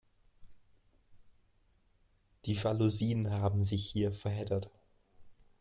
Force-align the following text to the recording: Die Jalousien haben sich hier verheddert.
Die 2.47 2.53
Jalousien 2.53 3.29
haben 3.29 3.63
sich 3.63 3.85
hier 3.85 4.11
verheddert. 4.11 4.71